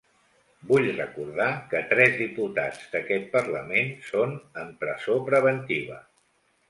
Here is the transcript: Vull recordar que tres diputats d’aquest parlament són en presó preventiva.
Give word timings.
Vull 0.69 0.87
recordar 0.99 1.49
que 1.73 1.81
tres 1.91 2.17
diputats 2.23 2.81
d’aquest 2.95 3.29
parlament 3.37 3.93
són 4.09 4.35
en 4.63 4.73
presó 4.85 5.19
preventiva. 5.29 6.01